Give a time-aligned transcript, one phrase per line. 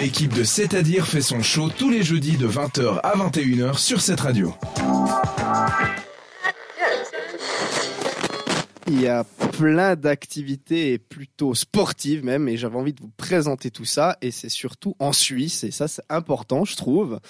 [0.00, 4.20] L'équipe de C'est-à-dire fait son show tous les jeudis de 20h à 21h sur cette
[4.20, 4.54] radio.
[8.86, 9.24] Il y a
[9.58, 14.48] plein d'activités plutôt sportives même et j'avais envie de vous présenter tout ça et c'est
[14.48, 17.20] surtout en Suisse et ça c'est important je trouve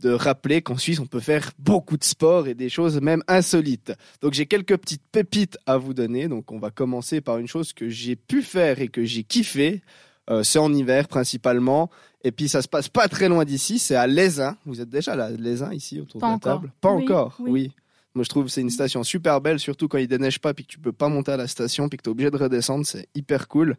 [0.00, 3.92] de rappeler qu'en Suisse on peut faire beaucoup de sport et des choses même insolites.
[4.22, 7.72] Donc j'ai quelques petites pépites à vous donner donc on va commencer par une chose
[7.72, 9.82] que j'ai pu faire et que j'ai kiffé.
[10.30, 11.90] Euh, c'est en hiver principalement
[12.22, 14.56] et puis ça se passe pas très loin d'ici, c'est à Lézin.
[14.66, 16.60] Vous êtes déjà là, Lézin ici autour Pas de la encore.
[16.60, 16.72] table?
[16.80, 17.50] Pas Oui, encore, oui.
[17.50, 17.72] oui.
[18.14, 20.64] Moi, je trouve que c'est une station super belle, surtout quand il déneige pas, puis
[20.64, 22.84] que tu peux pas monter à la station, puis que tu es obligé de redescendre.
[22.84, 23.76] C'est hyper cool.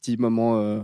[0.00, 0.80] Petit moment euh,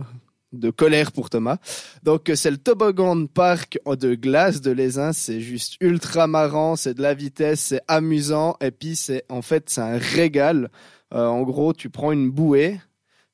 [0.53, 1.57] de colère pour Thomas.
[2.03, 5.13] Donc, euh, c'est le toboggan de parc de glace de Lézin.
[5.13, 6.75] C'est juste ultra marrant.
[6.75, 8.55] C'est de la vitesse, c'est amusant.
[8.61, 10.69] Et puis, c'est en fait, c'est un régal.
[11.13, 12.79] Euh, en gros, tu prends une bouée.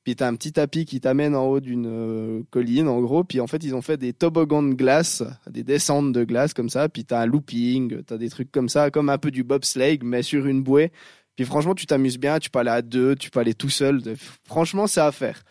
[0.08, 3.24] Puis t'as un petit tapis qui t'amène en haut d'une euh, colline, en gros.
[3.24, 6.70] Puis en fait, ils ont fait des toboggans de glace, des descentes de glace comme
[6.70, 6.88] ça.
[6.88, 10.22] Puis t'as un looping, t'as des trucs comme ça, comme un peu du bobsleigh, mais
[10.22, 10.92] sur une bouée.
[11.36, 12.38] Puis franchement, tu t'amuses bien.
[12.38, 14.00] Tu peux aller à deux, tu peux aller tout seul.
[14.44, 15.42] Franchement, c'est à faire.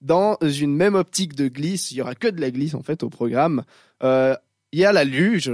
[0.00, 3.02] Dans une même optique de glisse, il y aura que de la glisse en fait
[3.02, 3.64] au programme.
[4.02, 4.34] Euh,
[4.72, 5.52] il y a la luge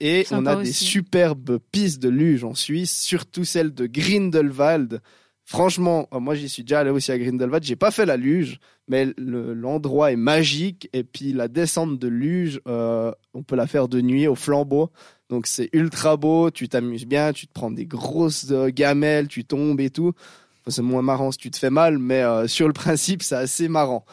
[0.00, 5.02] et on a des superbes pistes de luge en Suisse, surtout celle de Grindelwald.
[5.44, 7.64] Franchement, euh, moi j'y suis déjà allé aussi à Grindelwald.
[7.64, 10.88] J'ai pas fait la luge, mais le- l'endroit est magique.
[10.92, 14.90] Et puis la descente de luge, euh, on peut la faire de nuit au flambeau.
[15.28, 19.44] Donc c'est ultra beau, tu t'amuses bien, tu te prends des grosses euh, gamelles, tu
[19.44, 20.12] tombes et tout.
[20.68, 23.68] C'est moins marrant si tu te fais mal, mais euh, sur le principe, c'est assez
[23.68, 24.04] marrant.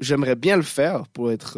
[0.00, 1.56] J'aimerais bien le faire pour être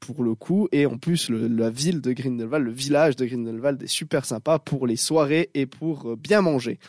[0.00, 0.68] pour le coup.
[0.72, 4.88] Et en plus, la ville de Grindelwald, le village de Grindelwald est super sympa pour
[4.88, 6.80] les soirées et pour bien manger.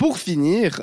[0.00, 0.82] Pour finir,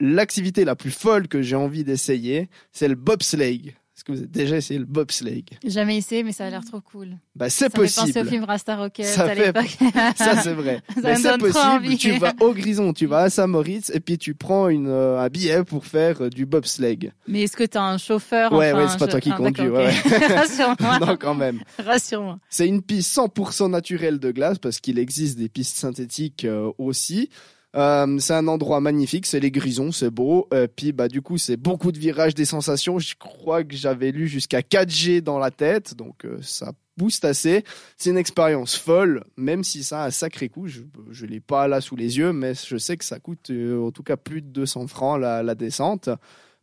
[0.00, 3.68] l'activité la plus folle que j'ai envie d'essayer, c'est le bobsleigh.
[3.96, 5.44] Est-ce que vous avez déjà essayé le bobsleigh?
[5.64, 7.16] Jamais essayé, mais ça a l'air trop cool.
[7.34, 8.26] Bah, c'est Ça me fait penser possible.
[8.26, 9.76] au film Rasta Rocket Ça à fait- l'époque.
[10.16, 10.82] Ça, c'est vrai.
[10.94, 11.58] Ça Mais c'est possible.
[11.58, 11.96] envie.
[11.98, 15.28] Tu vas au Grison, tu vas à Saint-Moritz et puis tu prends une, euh, un
[15.28, 17.10] billet pour faire euh, du bobsleigh.
[17.28, 18.52] Mais est-ce que t'as un chauffeur?
[18.52, 19.90] Ouais, enfin, ouais, c'est pas je- toi qui Ah, conduis, ouais.
[20.36, 20.98] Rassure-moi.
[21.00, 21.60] non, quand même.
[21.84, 22.38] Rassure-moi.
[22.48, 27.30] C'est une piste 100% naturelle de glace parce qu'il existe des pistes synthétiques euh, aussi.
[27.78, 30.48] Euh, c'est un endroit magnifique, c'est les Grisons, c'est beau.
[30.52, 32.98] Euh, puis bah du coup c'est beaucoup de virages, des sensations.
[32.98, 37.64] Je crois que j'avais lu jusqu'à 4G dans la tête, donc euh, ça booste assez.
[37.96, 40.66] C'est une expérience folle, même si ça a un sacré coût.
[40.66, 43.80] Je je l'ai pas là sous les yeux, mais je sais que ça coûte euh,
[43.86, 46.10] en tout cas plus de 200 francs la, descente.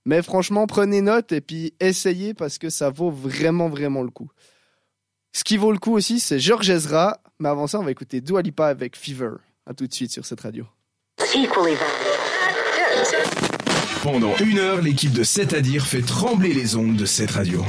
[0.06, 4.30] Mais franchement, prenez note et puis essayez parce que ça vaut vraiment vraiment le coup.
[5.32, 7.22] Ce qui vaut le coup aussi, c'est Georges Ezra.
[7.40, 9.32] Mais avant ça, on va écouter Dua Lipa avec Fever.
[9.66, 10.66] À tout de suite sur cette radio.
[14.04, 17.64] Pendant une heure, l'équipe de C'est-à-dire fait trembler les ondes de cette radio.